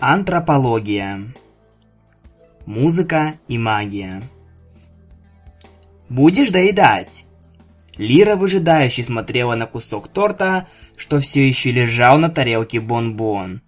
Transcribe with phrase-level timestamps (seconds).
[0.00, 1.24] Антропология.
[2.66, 4.22] Музыка и магия.
[6.08, 7.24] Будешь доедать?
[7.96, 13.60] Лира выжидающе смотрела на кусок торта, что все еще лежал на тарелке бон-бон.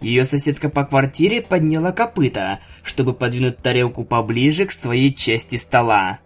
[0.00, 6.18] Ее соседка по квартире подняла копыта, чтобы подвинуть тарелку поближе к своей части стола.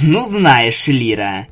[0.00, 1.48] «Ну знаешь, Лира!»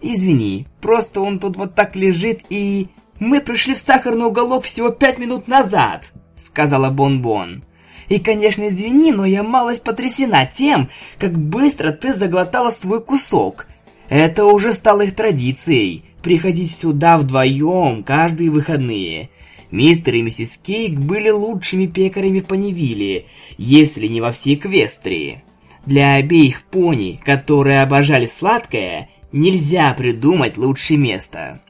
[0.00, 2.86] «Извини, просто он тут вот так лежит и...»
[3.18, 7.62] «Мы пришли в сахарный уголок всего пять минут назад!» Сказала Бон-Бон.
[8.08, 10.88] И, конечно, извини, но я малость потрясена тем,
[11.18, 13.66] как быстро ты заглотала свой кусок.
[14.08, 19.30] Это уже стало их традицией приходить сюда вдвоем каждые выходные.
[19.70, 23.26] Мистер и миссис Кейк были лучшими пекарями в Панивиле,
[23.58, 25.42] если не во всей Квестрии.
[25.84, 31.60] Для обеих пони, которые обожали сладкое, нельзя придумать лучшее место.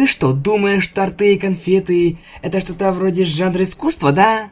[0.00, 4.48] Ты что, думаешь, торты и конфеты– это что-то вроде жанра искусства, да?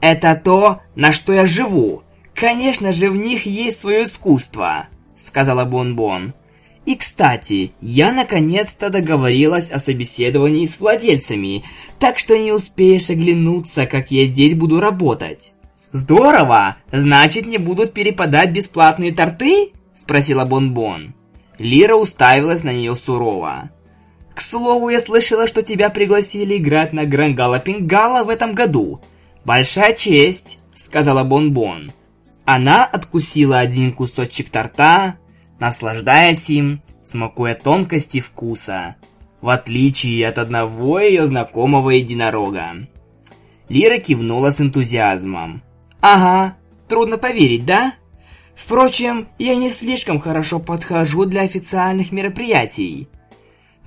[0.00, 2.04] Это то, на что я живу.
[2.32, 6.32] Конечно же, в них есть свое искусство, сказала Бон-Бон.
[6.86, 11.64] И, кстати, я наконец-то договорилась о собеседовании с владельцами,
[11.98, 15.52] так что не успеешь оглянуться, как я здесь буду работать.
[15.92, 16.78] Здорово!
[16.90, 19.68] Значит, не будут перепадать бесплатные торты?
[19.94, 21.14] Спросила Бон-Бон.
[21.58, 23.68] Лира уставилась на нее сурово.
[24.38, 29.00] К слову, я слышала, что тебя пригласили играть на Грангала Пингала в этом году.
[29.44, 31.90] Большая честь, сказала Бон-Бон.
[32.44, 35.16] Она откусила один кусочек торта,
[35.58, 38.94] наслаждаясь им, смакуя тонкости вкуса,
[39.40, 42.86] в отличие от одного ее знакомого единорога.
[43.68, 45.64] Лира кивнула с энтузиазмом.
[46.00, 46.54] «Ага,
[46.86, 47.94] трудно поверить, да?
[48.54, 53.08] Впрочем, я не слишком хорошо подхожу для официальных мероприятий.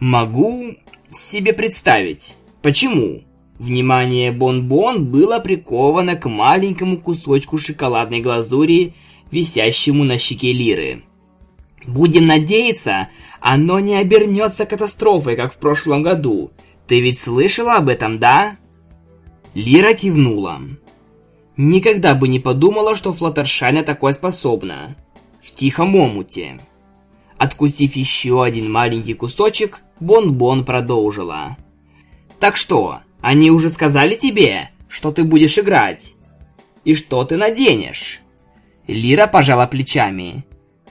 [0.02, 0.77] Могу
[1.11, 2.35] себе представить.
[2.63, 3.21] Почему?
[3.59, 8.95] Внимание Бон-Бон было приковано к маленькому кусочку шоколадной глазури,
[9.30, 11.03] висящему на щеке Лиры.
[11.86, 13.09] Будем надеяться,
[13.39, 16.49] оно не обернется катастрофой, как в прошлом году.
[16.87, 18.58] Ты ведь слышала об этом, да?
[19.53, 20.61] Лира кивнула.
[21.58, 24.97] Никогда бы не подумала, что Флаттершай на такое способна.
[25.43, 26.59] В тихом омуте.
[27.37, 31.56] Откусив еще один маленький кусочек, Бон-Бон продолжила.
[32.39, 36.16] «Так что, они уже сказали тебе, что ты будешь играть?
[36.84, 38.22] И что ты наденешь?»
[38.88, 40.44] Лира пожала плечами.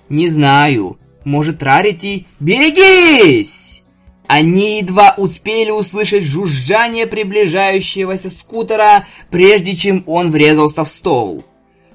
[0.08, 0.98] «Не знаю.
[1.24, 2.26] Может, Рарити...
[2.38, 3.82] Берегись!»
[4.28, 11.44] Они едва успели услышать жужжание приближающегося скутера, прежде чем он врезался в стол.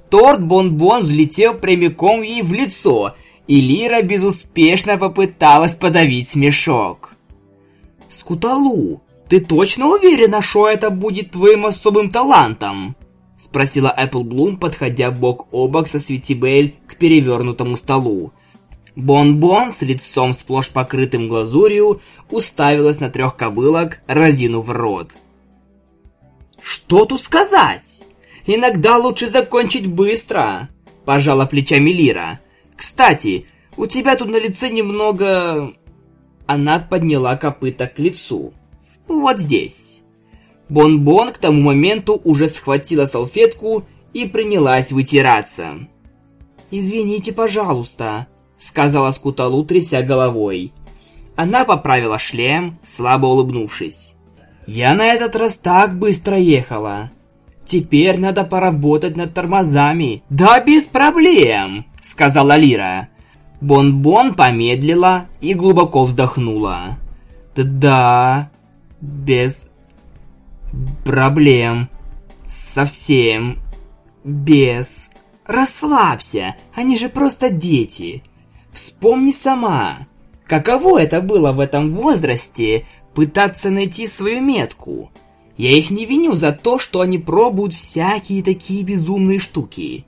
[0.10, 3.16] Торт Бон-Бон взлетел прямиком ей в лицо
[3.48, 7.14] и Лира безуспешно попыталась подавить смешок.
[8.10, 12.96] «Скуталу, ты точно уверена, что это будет твоим особым талантом?»
[13.38, 18.32] Спросила Эпплблум, подходя бок о бок со Светибель к перевернутому столу.
[18.96, 25.18] Бон-Бон с лицом сплошь покрытым глазурью уставилась на трех кобылок, разинув рот.
[26.62, 28.06] «Что тут сказать?
[28.46, 30.70] Иногда лучше закончить быстро!»
[31.04, 32.40] Пожала плечами Лира.
[32.76, 33.48] Кстати,
[33.78, 35.74] у тебя тут на лице немного...
[36.48, 38.54] Она подняла копыта к лицу.
[39.08, 40.02] Вот здесь.
[40.70, 43.84] Бон-Бон к тому моменту уже схватила салфетку
[44.14, 45.88] и принялась вытираться.
[46.72, 48.28] «Извините, пожалуйста»,—
[48.58, 50.74] сказала Скуталу, тряся головой.
[51.36, 54.14] Она поправила шлем, слабо улыбнувшись.
[54.66, 57.12] «Я на этот раз так быстро ехала.
[57.66, 60.24] Теперь надо поработать над тормозами.
[60.30, 63.10] Да без проблем, сказала Лира.
[63.60, 66.98] Бон-Бон помедлила и глубоко вздохнула.
[67.56, 68.52] Да,
[69.02, 69.68] без
[71.04, 71.90] проблем.
[72.46, 73.60] Совсем
[74.24, 75.10] без.
[75.46, 78.24] Расслабься, они же просто дети.
[78.72, 80.08] Вспомни сама,
[80.48, 85.12] каково это было в этом возрасте пытаться найти свою метку.
[85.58, 90.06] Я их не виню за то, что они пробуют всякие такие безумные штуки.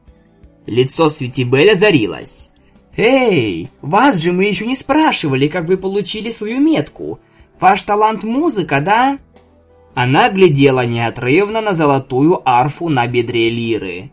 [0.65, 2.49] Лицо Светибель озарилось.
[2.97, 7.19] «Эй, вас же мы еще не спрашивали, как вы получили свою метку.
[7.59, 9.19] Ваш талант музыка, да?»
[9.93, 14.11] Она глядела неотрывно на золотую арфу на бедре Лиры.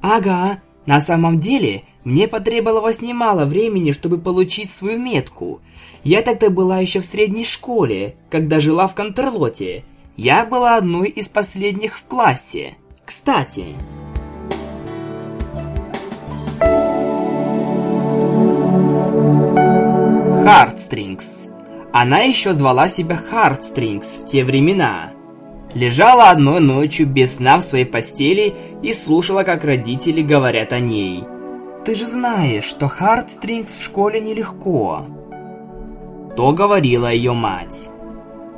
[0.00, 5.60] «Ага, на самом деле, мне потребовалось немало времени, чтобы получить свою метку.
[6.04, 9.84] Я тогда была еще в средней школе, когда жила в Контерлоте,
[10.16, 12.76] я была одной из последних в классе.
[13.04, 13.74] Кстати...
[20.44, 21.46] Хардстрингс.
[21.92, 25.12] Она еще звала себя Хардстрингс в те времена.
[25.74, 31.24] лежала одной ночью без сна в своей постели и слушала, как родители говорят о ней.
[31.84, 35.06] «Ты же знаешь, что Хардстрингс в школе нелегко».
[36.36, 37.88] То говорила ее мать.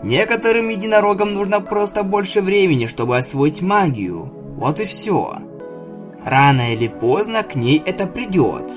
[0.04, 4.30] Некоторым единорогам нужно просто больше времени, чтобы освоить магию.
[4.58, 5.38] Вот и все.
[6.22, 8.70] Рано или поздно к ней это придет.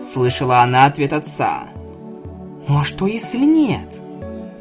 [0.00, 1.64] Слышала она ответ отца.
[2.68, 4.00] Ну а что если нет?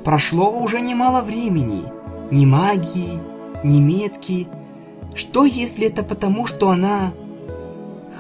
[0.04, 1.84] Прошло уже немало времени.
[2.32, 3.20] Ни магии,
[3.64, 4.48] ни метки.
[5.14, 7.14] Что если это потому, что она...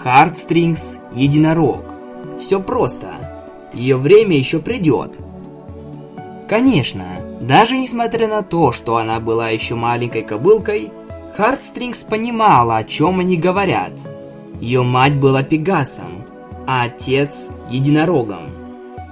[0.03, 1.95] Хардстрингс– единорог.
[2.39, 3.07] Все просто.
[3.73, 5.17] Ее время еще придет.
[6.47, 7.05] Конечно,
[7.39, 10.91] даже несмотря на то, что она была еще маленькой кобылкой,
[11.35, 13.91] Хардстрингс понимала, о чем они говорят.
[14.59, 16.25] Ее мать была Пегасом,
[16.65, 18.49] а отец– единорогом.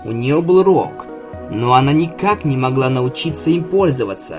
[0.03, 1.05] У нее был рог,
[1.51, 4.37] но она никак не могла научиться им пользоваться.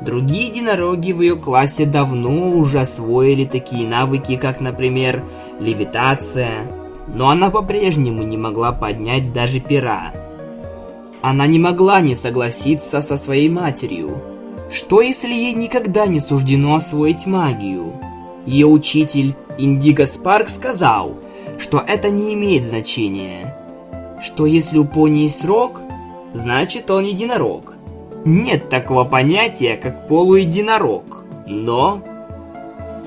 [0.00, 5.24] Другие единороги в ее классе давно уже освоили такие навыки, как, например,
[5.60, 6.50] левитация,
[7.08, 10.12] но она по-прежнему не могла поднять даже пера.
[11.22, 14.22] Она не могла не согласиться со своей матерью.
[14.70, 17.92] Что если ей никогда не суждено освоить магию?
[18.46, 21.18] Ее учитель Индиго Спарк сказал,
[21.58, 23.56] что это не имеет значения.
[24.22, 25.80] Что если у пони есть рог,
[26.32, 27.74] значит он единорог.
[28.24, 31.24] Нет такого понятия, как полуединорог.
[31.46, 32.02] Но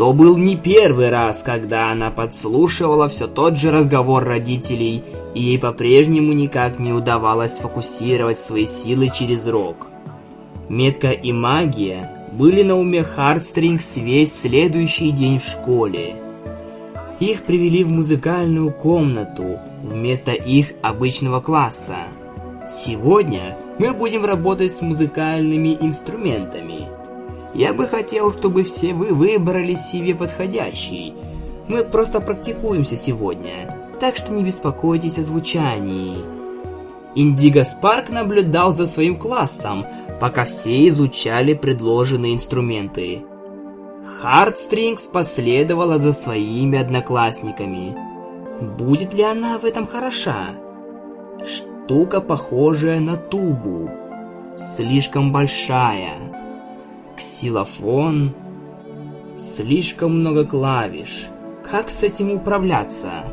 [0.01, 5.03] то был не первый раз, когда она подслушивала все тот же разговор родителей,
[5.35, 9.89] и ей по-прежнему никак не удавалось сфокусировать свои силы через рог.
[10.69, 16.15] Метка и магия были на уме Хардстрингс весь следующий день в школе.
[17.19, 21.97] Их привели в музыкальную комнату вместо их обычного класса.
[22.67, 26.87] Сегодня мы будем работать с музыкальными инструментами–
[27.53, 31.13] я бы хотел, чтобы все вы выбрали себе подходящий.
[31.67, 36.17] Мы просто практикуемся сегодня, так что не беспокойтесь о звучании.
[37.15, 39.85] Индиго Спарк наблюдал за своим классом,
[40.19, 43.23] пока все изучали предложенные инструменты.
[44.05, 47.95] Хардстрингс последовала за своими одноклассниками.
[48.77, 50.55] Будет ли она в этом хороша?
[51.45, 53.89] Штука, похожая на тубу.
[54.57, 56.40] Слишком большая
[57.21, 58.33] ксилофон.
[59.37, 61.27] Слишком много клавиш.
[61.63, 63.23] Как с этим управляться?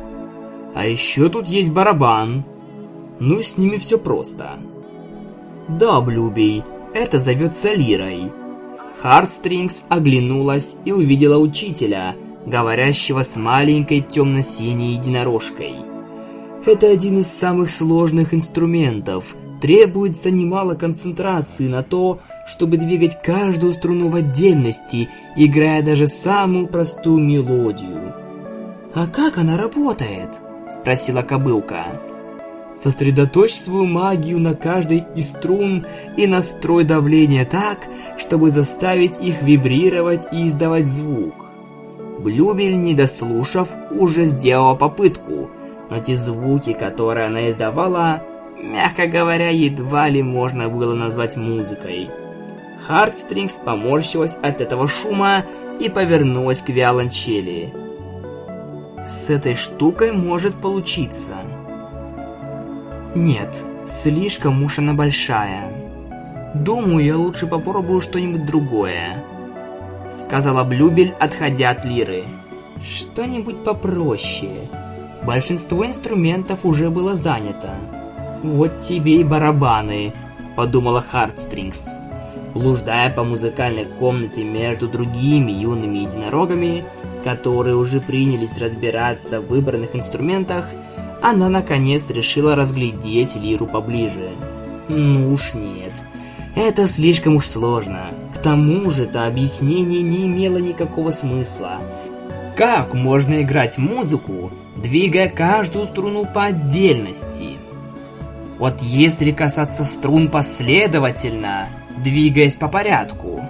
[0.75, 2.43] А еще тут есть барабан.
[3.19, 4.59] Ну, с ними все просто.
[5.67, 6.63] Да, Блюбей,
[6.93, 8.31] это зовется лирой.
[9.01, 12.15] Хардстрингс оглянулась и увидела учителя,
[12.45, 15.73] говорящего с маленькой темно-синей единорожкой.
[16.65, 19.35] Это один из самых сложных инструментов.
[19.61, 27.21] Требуется немало концентрации на то, чтобы двигать каждую струну в отдельности, играя даже самую простую
[27.21, 28.13] мелодию.
[28.93, 30.39] «А как она работает?»–
[30.71, 31.99] спросила кобылка.
[32.75, 35.85] Сосредоточь свою магию на каждой из струн
[36.15, 37.79] и настрой давление так,
[38.17, 41.33] чтобы заставить их вибрировать и издавать звук.
[42.19, 45.49] Блюбель, не дослушав, уже сделала попытку,
[45.89, 48.23] но те звуки, которые она издавала,
[48.61, 52.09] мягко говоря, едва ли можно было назвать музыкой.
[52.85, 55.43] Хардстрингс поморщилась от этого шума
[55.79, 57.73] и повернулась к виолончели.
[59.03, 61.37] С этой штукой может получиться.
[63.15, 65.71] Нет, слишком уж она большая.
[66.53, 69.23] Думаю, я лучше попробую что-нибудь другое.
[70.11, 72.23] Сказала Блюбель, отходя от лиры.
[72.83, 74.69] Что-нибудь попроще.
[75.23, 77.75] Большинство инструментов уже было занято.
[78.43, 80.13] Вот тебе и барабаны,
[80.55, 81.89] подумала Хардстрингс.
[82.53, 86.85] Блуждая по музыкальной комнате между другими юными единорогами,
[87.23, 90.65] которые уже принялись разбираться в выбранных инструментах,
[91.21, 94.29] она наконец решила разглядеть лиру поближе.
[94.87, 96.01] Ну уж нет,
[96.55, 98.07] это слишком уж сложно.
[98.33, 101.81] К тому же это объяснение не имело никакого смысла.
[102.55, 107.57] Как можно играть музыку, двигая каждую струну по отдельности?
[108.59, 111.69] Вот если касаться струн последовательно,
[112.03, 113.41] двигаясь по порядку.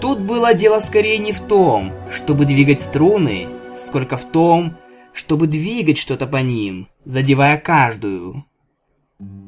[0.00, 4.76] Тут было дело скорее не в том, чтобы двигать струны, сколько в том,
[5.12, 8.44] чтобы двигать что-то по ним, задевая каждую.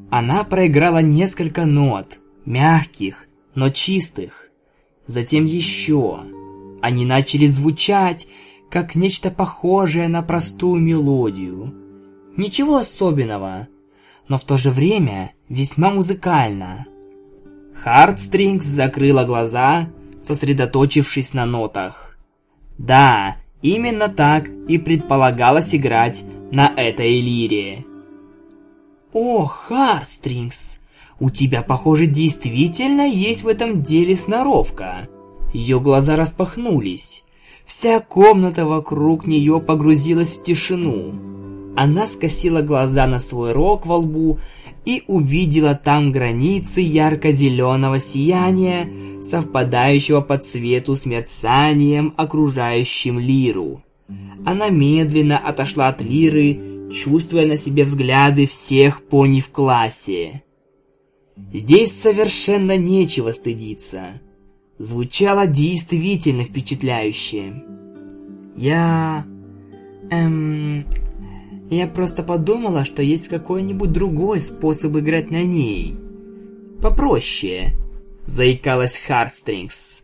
[0.09, 4.49] Она проиграла несколько нот, мягких, но чистых.
[5.05, 6.25] Затем еще.
[6.81, 8.27] Они начали звучать,
[8.69, 11.73] как нечто похожее на простую мелодию.
[12.35, 13.67] Ничего особенного,
[14.27, 16.85] но в то же время весьма музыкально.
[17.75, 19.89] Хардстрингс закрыла глаза,
[20.21, 22.17] сосредоточившись на нотах.
[22.77, 27.85] Да, именно так и предполагалось играть на этой лире.
[29.13, 30.79] О, Хардстрингс,
[31.19, 35.07] у тебя, похоже, действительно есть в этом деле сноровка.
[35.53, 37.23] Ее глаза распахнулись.
[37.65, 41.36] Вся комната вокруг нее погрузилась в тишину.
[41.77, 44.39] Она скосила глаза на свой рог во лбу
[44.83, 48.89] и увидела там границы ярко-зеленого сияния,
[49.21, 53.83] совпадающего по цвету с мерцанием, окружающим Лиру.
[54.43, 60.41] Она медленно отошла от Лиры, чувствуя на себе взгляды всех пони в классе.
[61.53, 64.19] Здесь совершенно нечего стыдиться.
[64.79, 67.53] Звучало действительно впечатляюще.
[68.55, 69.27] Я...
[70.09, 70.83] Эм...
[71.69, 75.95] Я просто подумала, что есть какой-нибудь другой способ играть на ней.
[76.81, 77.73] Попроще.
[78.25, 80.03] Заикалась Хардстрингс.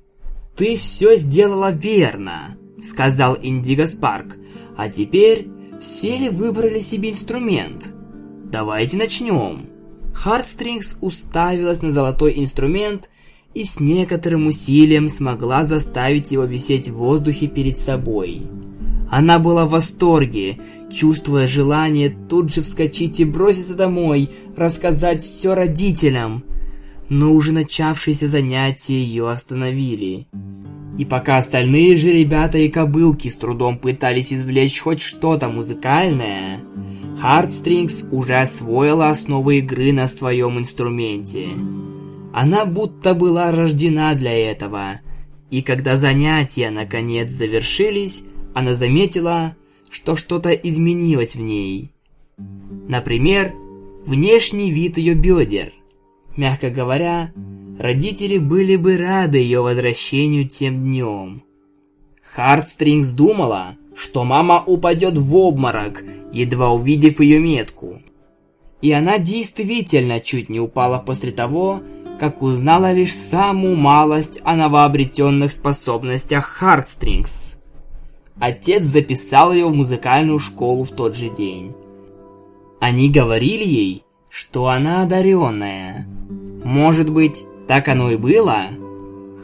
[0.56, 4.38] Ты все сделала верно, сказал Индиго Спарк.
[4.76, 5.48] А теперь
[5.82, 7.94] все ли выбрали себе инструмент?
[8.46, 9.68] Давайте начнем.
[10.14, 13.10] Хардстрингс уставилась на золотой инструмент
[13.54, 18.44] и с некоторым усилием смогла заставить его висеть в воздухе перед собой.
[19.14, 20.58] Она была в восторге,
[20.92, 26.44] чувствуя желание тут же вскочить и броситься домой, рассказать все родителям.
[27.10, 30.26] Но уже начавшиеся занятия ее остановили.
[30.98, 36.62] И пока остальные же ребята и кобылки с трудом пытались извлечь хоть что-то музыкальное,
[37.22, 41.50] Хардстрингс уже освоила основы игры на своем инструменте.
[42.34, 45.02] Она будто была рождена для этого.
[45.52, 49.56] И когда занятия наконец завершились, она заметила,
[49.90, 51.92] что что-то изменилось в ней.
[52.88, 53.54] Например,
[54.06, 55.72] внешний вид ее бедер.
[56.36, 57.32] Мягко говоря,
[57.80, 61.44] родители были бы рады ее возвращению тем днем.
[62.34, 68.02] Хардстрингс думала, что мама упадет в обморок, едва увидев ее метку.
[68.82, 71.82] И она действительно чуть не упала после того,
[72.20, 77.56] как узнала лишь самую малость о новообретенных способностях Хардстрингс.
[78.40, 81.74] Отец записал ее в музыкальную школу в тот же день.
[82.80, 86.08] Они говорили ей, что она одаренная.
[86.64, 88.64] Может быть, так оно и было?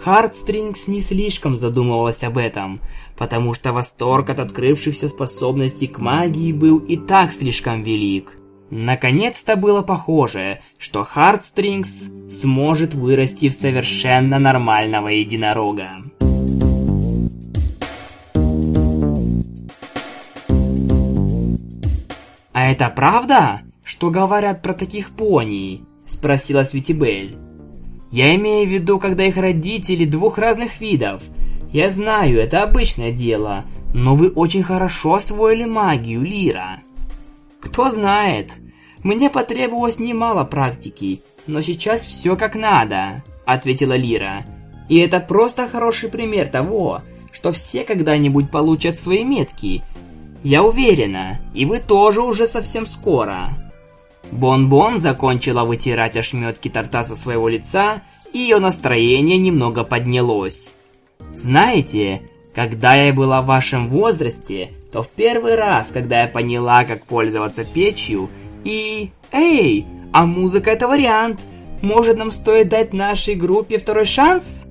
[0.02, 2.82] Хардстрингс не слишком задумывалась об этом,
[3.18, 8.38] потому что восторг от открывшихся способностей к магии был и так слишком велик.
[8.70, 16.09] Наконец-то было похоже, что Хардстрингс сможет вырасти в совершенно нормального единорога.
[22.60, 27.38] «А это правда, что говорят про таких пони?»– спросила Светибель.
[28.12, 31.24] «Я имею в виду, когда их родители двух разных видов.
[31.72, 33.64] Я знаю, это обычное дело,
[33.94, 36.82] но вы очень хорошо освоили магию, Лира».
[37.62, 38.56] «Кто знает.
[39.04, 44.44] Мне потребовалось немало практики, но сейчас все как надо»,– ответила Лира.
[44.90, 49.82] «И это просто хороший пример того, что все когда-нибудь получат свои метки.
[50.44, 53.50] Я уверена, и вы тоже уже совсем скоро».
[54.32, 60.76] Бон-Бон закончила вытирать ошметки торта со своего лица, и ее настроение немного поднялось.
[61.34, 62.22] «Знаете,
[62.54, 67.64] когда я была в вашем возрасте, то в первый раз, когда я поняла, как пользоваться
[67.64, 68.30] печью,
[68.64, 69.12] и...
[69.32, 71.46] Эй, а музыка это вариант.
[71.82, 74.66] Может нам стоит дать нашей группе второй шанс?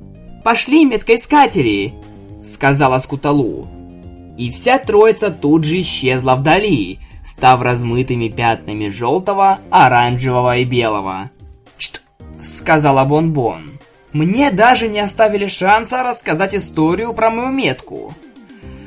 [0.44, 1.94] Пошли, меткоискатели,
[2.42, 3.68] сказала Скуталу.
[4.38, 11.30] И вся троица тут же исчезла вдали, став размытыми пятнами желтого, оранжевого и белого.
[11.76, 12.02] «Чт!»—
[12.40, 13.72] сказала Бон-Бон.
[14.12, 18.14] «Мне даже не оставили шанса рассказать историю про мою метку.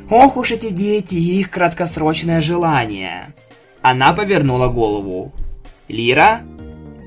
[0.09, 3.33] Ох уж эти дети и их краткосрочное желание!»
[3.81, 5.33] Она повернула голову.
[5.89, 6.41] «Лира?»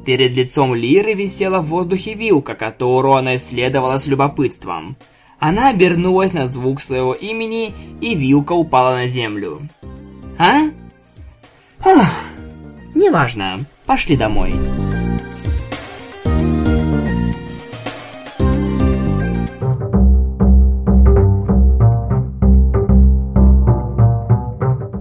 [0.05, 4.97] Перед лицом Лиры висела в воздухе вилка, которую она исследовала с любопытством.
[5.47, 9.61] Она обернулась на звук своего имени, и вилка упала на землю.
[10.39, 10.71] «А?»
[11.85, 12.07] «Ох,
[12.95, 13.61] неважно.
[13.85, 14.55] Пошли домой».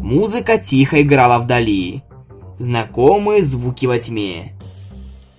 [0.02, 2.04] Музыка тихо играла вдали.
[2.60, 4.52] Знакомые звуки во тьме.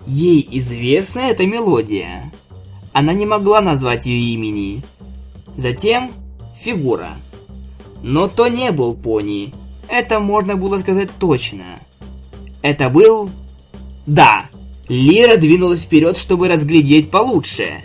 [0.06, 2.32] Ей известна эта мелодия.
[2.94, 4.82] Она не могла назвать ее имени.
[5.56, 6.12] Затем
[6.58, 7.16] фигура.
[8.02, 9.52] Но то не был пони.
[9.88, 11.64] Это можно было сказать точно.
[12.62, 13.30] Это был...
[14.06, 14.46] Да,
[14.88, 17.84] Лира двинулась вперед, чтобы разглядеть получше.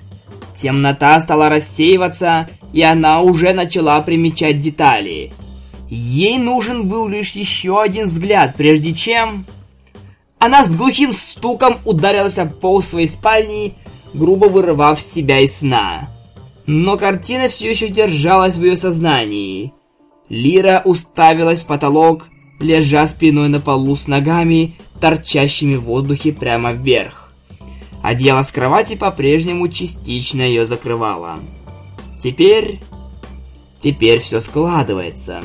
[0.55, 5.31] Темнота стала рассеиваться, и она уже начала примечать детали.
[5.89, 9.45] Ей нужен был лишь еще один взгляд, прежде чем...
[10.37, 13.75] Она с глухим стуком ударилась об пол своей спальни,
[14.13, 16.07] грубо вырывав себя из сна.
[16.71, 19.73] Но картина все еще держалась в ее сознании.
[20.29, 22.27] Лира уставилась в потолок,
[22.59, 27.33] лежа спиной на полу с ногами, торчащими в воздухе прямо вверх.
[28.03, 31.39] Одеяло с кровати по-прежнему частично ее закрывало.
[32.19, 32.79] Теперь...
[33.79, 35.41] Теперь все складывается.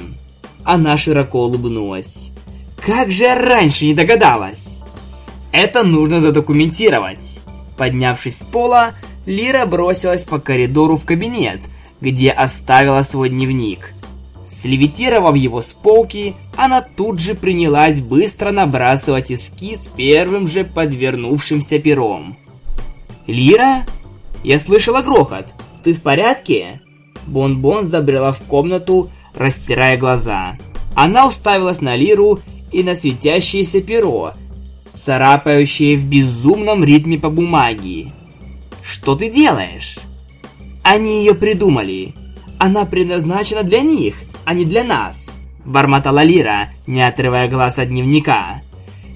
[0.63, 2.33] Она широко улыбнулась.
[2.85, 4.83] Как же я раньше не догадалась?
[5.53, 7.41] Это нужно задокументировать.
[7.79, 8.93] Поднявшись с пола,
[9.27, 11.63] Лира бросилась по коридору в кабинет,
[12.01, 13.95] где оставила свой дневник.
[14.47, 22.37] Слевитировав его с полки, она тут же принялась быстро набрасывать эскиз первым же подвернувшимся пером.
[23.27, 23.87] «Лира?
[24.43, 25.55] Я слышала грохот.
[25.83, 26.83] Ты в порядке?»
[27.27, 30.59] Бон-Бон забрела в комнату, растирая глаза.
[30.95, 32.41] Она уставилась на Лиру
[32.71, 34.33] и на светящееся перо,
[34.95, 38.13] царапающее в безумном ритме по бумаге.
[38.85, 39.99] «Что ты делаешь?»
[40.83, 42.15] «Они ее придумали.
[42.59, 48.61] Она предназначена для них, а не для нас»,– бормотала Лира, не отрывая глаз от дневника.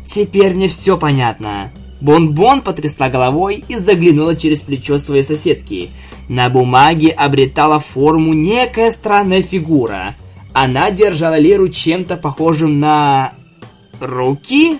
[0.06, 1.70] «Теперь мне все понятно».
[2.00, 5.90] Бон-Бон потрясла головой и заглянула через плечо своей соседки.
[6.28, 10.14] На бумаге обретала форму некая странная фигура.
[10.52, 13.32] Она держала Лиру чем-то похожим на...
[14.00, 14.78] Руки?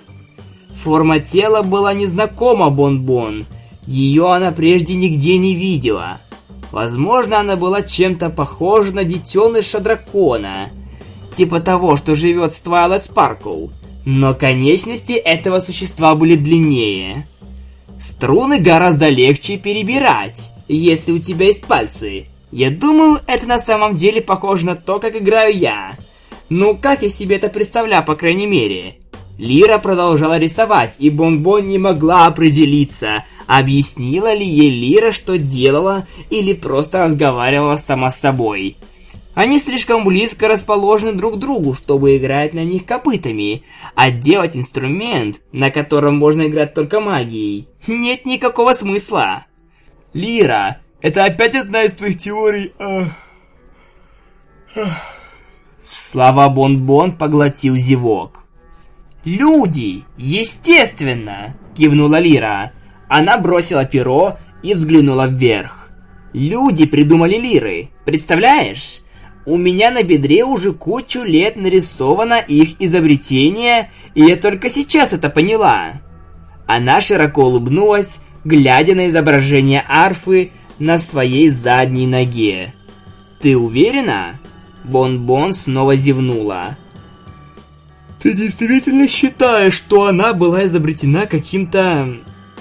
[0.77, 3.47] Форма тела была незнакома Бон-Бон.
[3.89, 6.19] Ее она прежде нигде не видела.
[6.73, 10.69] Возможно, она была чем-то похожа на детеныша дракона.
[11.35, 13.71] Типа того, что живет в Twilight Sparkle.
[14.05, 17.27] Но конечности этого существа были длиннее.
[17.99, 22.27] Струны гораздо легче перебирать, если у тебя есть пальцы.
[22.53, 25.93] Я думаю, это на самом деле похоже на то, как играю я.
[26.51, 28.97] Ну, как я себе это представляю, по крайней мере.
[29.39, 36.53] Лира продолжала рисовать, и Бон-Бон не могла определиться, объяснила ли ей Лира, что делала, или
[36.53, 38.77] просто разговаривала сама с собой.
[39.35, 43.63] Они слишком близко расположены друг к другу, чтобы играть на них копытами,
[43.95, 49.47] а делать инструмент, на котором можно играть только магией, нет никакого смысла.
[50.13, 52.73] Лира, это опять одна из твоих теорий...
[55.89, 58.48] Слова Бон-Бон поглотил зевок.
[59.29, 60.05] «Люди!
[60.17, 62.73] Естественно!»– кивнула Лира.
[63.09, 65.91] Она бросила перо и взглянула вверх.
[66.33, 69.03] «Люди придумали лиры, представляешь?
[69.45, 75.29] У меня на бедре уже кучу лет нарисовано их изобретение, и я только сейчас это
[75.29, 76.01] поняла.
[76.67, 82.73] Она широко улыбнулась, глядя на изображение арфы на своей задней ноге.
[83.41, 84.39] «Ты уверена?»
[84.85, 86.79] Бон-Бон снова зевнула.
[88.29, 92.19] «Ты действительно считаешь, что она была изобретена каким-то...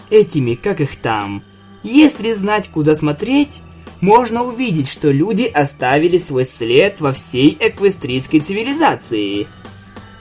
[0.10, 1.44] этими, как их там?
[1.84, 3.60] Если знать, куда смотреть,
[4.00, 9.46] можно увидеть, что люди оставили свой след во всей эквестрийской цивилизации.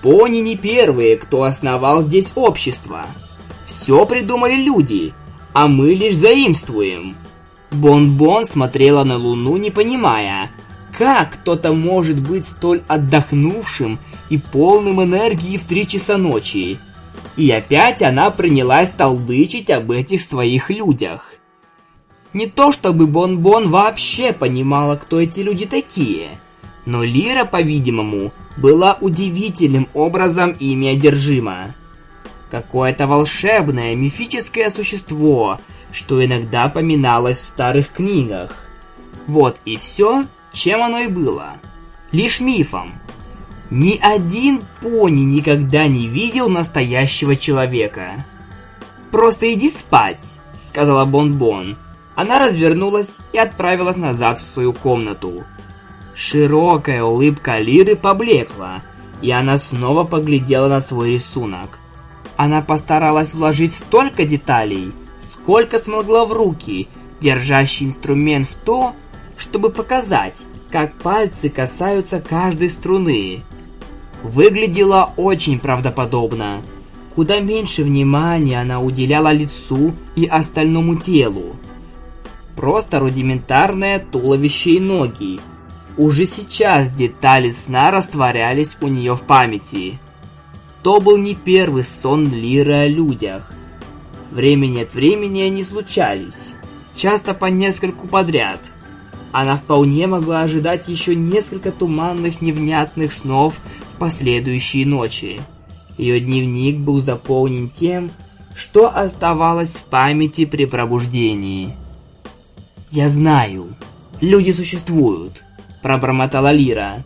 [0.02, 3.06] Пони не первые, кто основал здесь общество.
[3.66, 5.14] Все придумали люди,
[5.52, 7.14] а мы лишь заимствуем.
[7.70, 10.50] Бон-Бон смотрела на Луну, не понимая,
[10.98, 16.78] как кто-то может быть столь отдохнувшим и полным энергии в три часа ночи.
[17.36, 21.34] И опять она принялась толдычить об этих своих людях.
[22.32, 26.28] Не то чтобы Бон-Бон вообще понимала, кто эти люди такие.
[26.84, 31.74] Но Лира, по-видимому, была удивительным образом ими одержима.
[32.50, 35.60] Какое-то волшебное, мифическое существо,
[35.92, 38.66] что иногда поминалось в старых книгах.
[39.26, 41.54] Вот и все, чем оно и было.
[42.12, 42.92] Лишь мифом.
[43.70, 48.12] Ни один пони никогда не видел настоящего человека.
[49.11, 51.76] «Просто иди спать»,— сказала Бон-Бон.
[52.14, 55.44] Она развернулась и отправилась назад в свою комнату.
[56.14, 58.83] Широкая улыбка Лиры поблекла,
[59.20, 61.79] и она снова поглядела на свой рисунок.
[62.37, 66.88] Она постаралась вложить столько деталей, сколько смогла в руки,
[67.20, 68.94] держащий инструмент в то,
[69.37, 73.42] чтобы показать, как пальцы касаются каждой струны.
[74.22, 76.62] Выглядело очень правдоподобно.
[77.14, 81.57] Куда меньше внимания она уделяла лицу и остальному телу
[82.57, 85.38] просто рудиментарное туловище и ноги.
[85.96, 89.98] Уже сейчас детали сна растворялись у нее в памяти.
[90.83, 93.52] То был не первый сон Лиры о людях.
[94.31, 96.55] Времени от времени они случались,
[96.94, 98.61] часто по нескольку подряд.
[99.33, 103.59] Она вполне могла ожидать еще несколько туманных невнятных снов
[103.96, 105.40] последующие ночи.
[105.98, 108.11] Ее дневник был заполнен тем,
[108.54, 111.74] что оставалось в памяти при пробуждении.
[112.90, 113.68] «Я знаю,
[114.20, 115.44] люди существуют»,–
[115.82, 117.04] пробормотала Лира.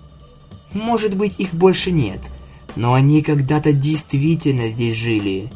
[0.72, 2.30] «Может быть, их больше нет,
[2.76, 5.50] но они когда-то действительно здесь жили».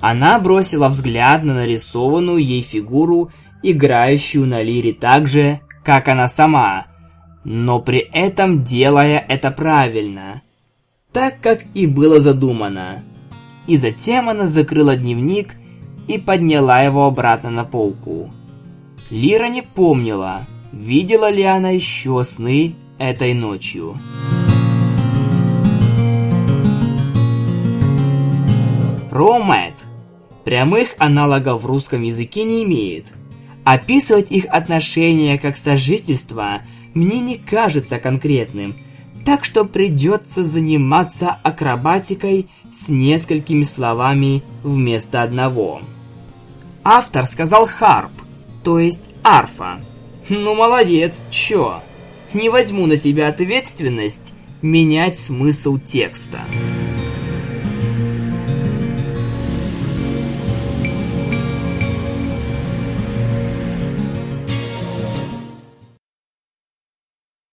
[0.00, 3.30] Она бросила взгляд на нарисованную ей фигуру,
[3.62, 6.86] играющую на лире так же, как она сама,
[7.44, 10.42] но при этом делая это правильно,
[11.16, 13.02] так как и было задумано.
[13.66, 15.56] И затем она закрыла дневник
[16.08, 18.30] и подняла его обратно на полку.
[19.08, 23.96] Лира не помнила, видела ли она еще сны этой ночью.
[29.10, 29.86] Ромет.
[30.44, 33.06] Прямых аналогов в русском языке не имеет.
[33.64, 36.60] Описывать их отношения как сожительство
[36.92, 38.76] мне не кажется конкретным,
[39.26, 45.82] так что придется заниматься акробатикой с несколькими словами вместо одного.
[46.84, 48.12] Автор сказал «харп»,
[48.62, 49.80] то есть «арфа».
[50.28, 51.82] Ну молодец, чё?
[52.34, 56.40] Не возьму на себя ответственность менять смысл текста.